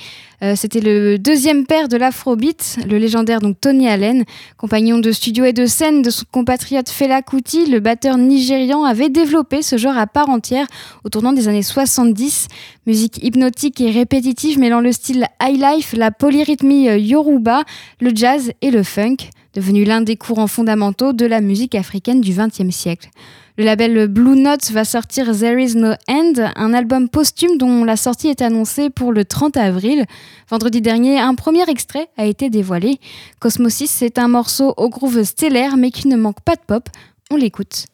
[0.43, 4.23] Euh, C'était le deuxième père de l'afrobeat, le légendaire donc Tony Allen,
[4.57, 7.65] compagnon de studio et de scène de son compatriote Fela Kuti.
[7.65, 10.67] Le batteur nigérian avait développé ce genre à part entière
[11.03, 12.47] au tournant des années 70.
[12.85, 17.63] Musique hypnotique et répétitive mêlant le style high life, la polyrythmie euh, yoruba,
[17.99, 19.17] le jazz et le funk,
[19.55, 23.09] devenu l'un des courants fondamentaux de la musique africaine du XXe siècle.
[23.57, 27.97] Le label Blue Note va sortir There Is No End, un album posthume dont la
[27.97, 30.05] sortie est annoncée pour le 30 avril.
[30.49, 32.99] Vendredi dernier, un premier extrait a été dévoilé.
[33.39, 36.89] Cosmosis, c'est un morceau au groove stellaire mais qui ne manque pas de pop.
[37.29, 37.85] On l'écoute.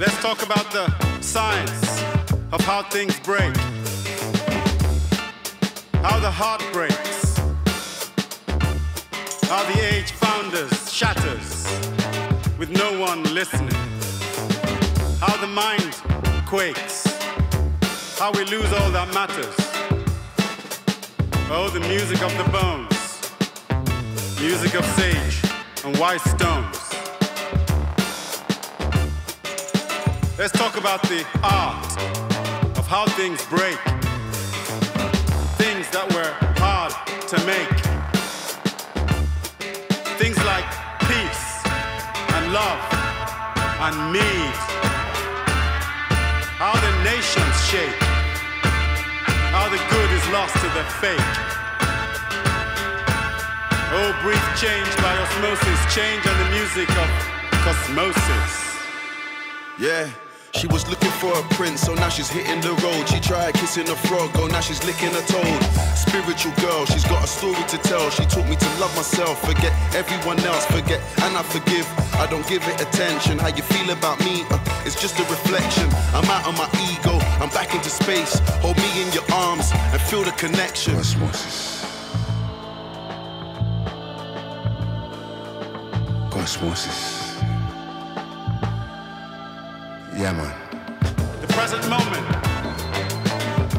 [0.00, 0.90] Let's talk about the
[1.20, 2.02] science
[2.52, 3.54] of how things break,
[6.02, 7.36] how the heart breaks,
[9.42, 11.64] how the age founders shatters
[12.58, 13.72] with no one listening,
[15.18, 15.94] how the mind
[16.46, 17.06] quakes,
[18.18, 19.54] how we lose all that matters.
[21.50, 22.98] Oh, the music of the bones,
[24.42, 25.40] music of sage
[25.86, 26.76] and white stones.
[30.38, 31.96] Let's talk about the art
[32.76, 33.78] of how things break.
[35.56, 36.92] Things that were hard
[37.28, 37.79] to make.
[50.32, 51.18] Lost to the fake.
[53.92, 55.94] Oh, brief change by osmosis.
[55.94, 57.08] Change on the music of
[57.64, 58.54] cosmosis.
[59.78, 60.29] Yeah.
[60.52, 63.08] She was looking for a prince, so now she's hitting the road.
[63.08, 65.62] She tried kissing a frog, oh now she's licking a toad.
[65.96, 68.10] Spiritual girl, she's got a story to tell.
[68.10, 71.86] She taught me to love myself, forget everyone else, forget and I forgive.
[72.14, 73.38] I don't give it attention.
[73.38, 74.44] How you feel about me?
[74.50, 75.88] Uh, it's just a reflection.
[76.12, 78.40] I'm out of my ego, I'm back into space.
[78.60, 80.96] Hold me in your arms and feel the connection.
[80.96, 81.86] Osmosis.
[86.34, 87.19] Osmosis.
[90.20, 90.52] Yeah, man.
[91.40, 92.26] The present moment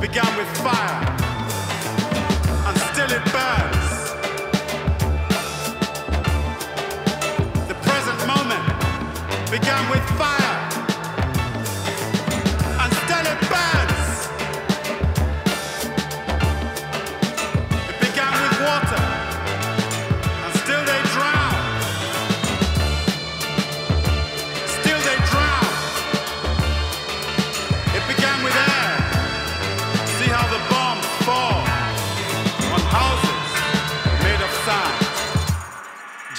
[0.01, 1.05] began with fire,
[2.65, 3.89] and still it burns.
[7.67, 10.40] The present moment began with fire.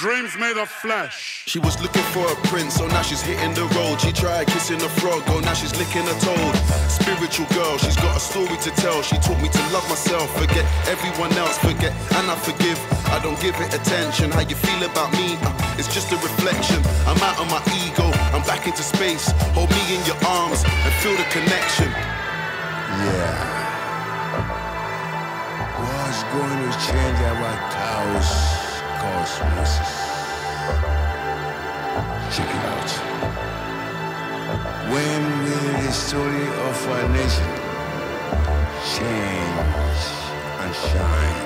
[0.03, 1.45] Dreams made of flesh.
[1.47, 4.01] She was looking for a prince, so now she's hitting the road.
[4.01, 6.55] She tried kissing a frog, oh now she's licking a toad.
[6.91, 9.01] Spiritual girl, she's got a story to tell.
[9.03, 12.83] She taught me to love myself, forget everyone else, forget and I forgive.
[13.15, 14.33] I don't give it attention.
[14.33, 15.39] How you feel about me?
[15.39, 16.83] Uh, it's just a reflection.
[17.07, 19.31] I'm out of my ego, I'm back into space.
[19.55, 21.91] Hold me in your arms and feel the connection.
[23.07, 23.39] Yeah.
[25.79, 28.72] What's going to change our chaos
[29.03, 29.75] cosmos?
[32.35, 32.91] Check it out.
[34.93, 37.51] When will the story of our nation
[38.95, 40.03] change
[40.63, 41.41] and shine?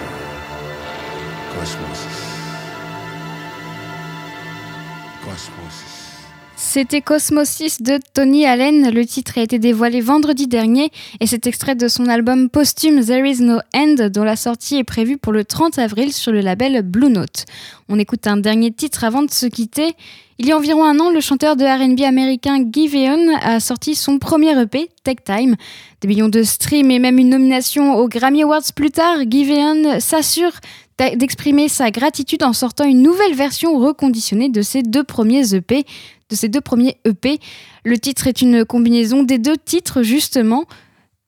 [1.54, 2.02] Cosmos.
[5.24, 6.05] Cosmos.
[6.68, 8.90] C'était Cosmosis de Tony Allen.
[8.90, 10.90] Le titre a été dévoilé vendredi dernier
[11.20, 14.84] et c'est extrait de son album posthume There Is No End dont la sortie est
[14.84, 17.44] prévue pour le 30 avril sur le label Blue Note.
[17.88, 19.94] On écoute un dernier titre avant de se quitter.
[20.38, 24.18] Il y a environ un an, le chanteur de RB américain Giveon a sorti son
[24.18, 25.54] premier EP, Tech Time.
[26.00, 30.52] Des millions de streams et même une nomination aux Grammy Awards plus tard, Giveon s'assure
[30.98, 35.84] d'exprimer sa gratitude en sortant une nouvelle version reconditionnée de ses deux premiers EP.
[36.28, 37.38] De EP.
[37.84, 40.64] Le titre est une combinaison des deux titres justement.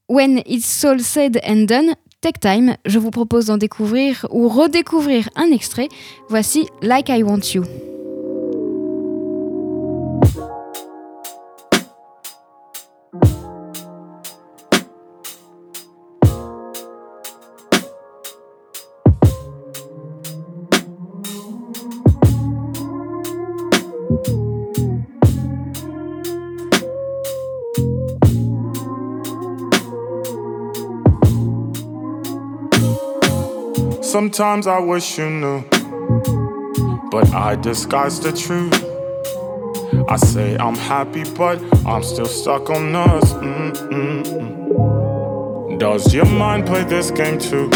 [0.09, 2.77] When It's All Said and Done, Tech Time.
[2.85, 5.89] Je vous propose d'en découvrir ou redécouvrir un extrait.
[6.29, 7.64] Voici Like I Want You.
[34.19, 35.62] Sometimes I wish you knew,
[37.12, 38.75] but I disguise the truth.
[40.09, 43.33] I say I'm happy, but I'm still stuck on us.
[43.35, 44.59] Mm-mm-mm.
[45.79, 47.71] Does your mind play this game too?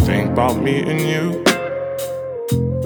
[0.00, 1.42] Think about me and you.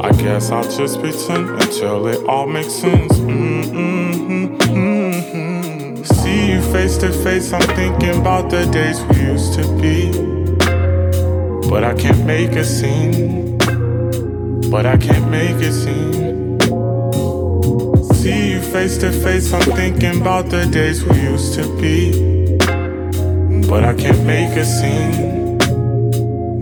[0.01, 3.15] I guess I'll just pretend until it all makes sense.
[3.19, 6.07] Mm-mm-mm, mm-mm.
[6.07, 10.36] See you face to face, I'm thinking about the days we used to be.
[11.69, 13.59] But I can't make a scene.
[14.71, 16.59] But I can't make a scene.
[18.15, 22.57] See you face to face, I'm thinking about the days we used to be.
[23.69, 25.59] But I can't make a scene.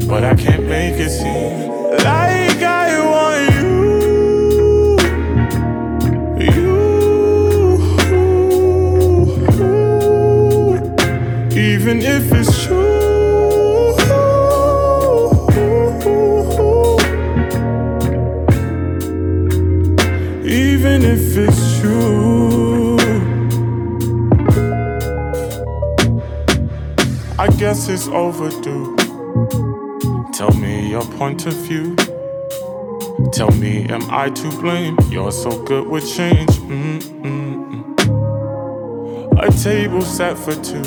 [0.09, 1.69] But I can't make a scene.
[2.05, 3.77] Like I want you.
[6.45, 6.75] You.
[11.53, 13.04] Even if it's true.
[21.15, 22.97] If it's true.
[27.39, 28.97] I guess it's overdue.
[30.33, 31.95] Tell me your point of view.
[33.33, 34.97] Tell me, am I to blame?
[35.09, 36.51] You're so good with change.
[36.51, 37.85] Mm-mm-mm.
[39.41, 40.83] A table set for two.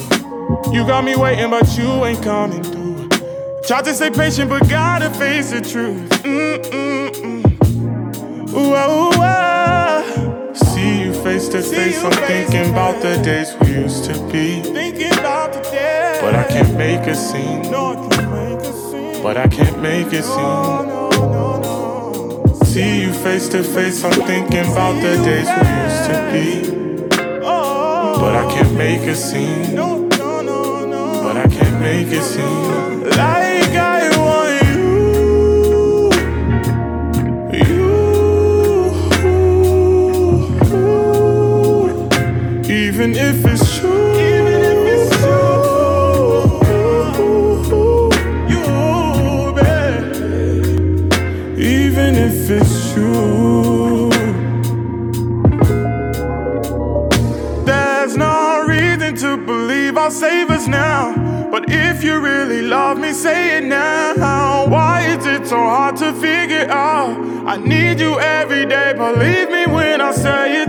[0.74, 3.08] You got me waiting, but you ain't coming through.
[3.66, 6.10] Tried to stay patient, but gotta face the truth.
[6.24, 7.38] Mm-mm-mm.
[8.60, 9.37] Ah, ah.
[11.28, 12.02] Face to face.
[12.04, 14.62] I'm thinking about the days we used to be.
[16.22, 17.64] But I can't make a scene.
[19.24, 20.88] But I can't make a scene.
[22.72, 24.04] See you face to face.
[24.06, 26.48] I'm thinking about the days we used to be.
[28.22, 29.76] But I can't make a scene.
[29.76, 33.47] But I can't make a scene.
[67.58, 70.67] I need you every day, believe me when I say it.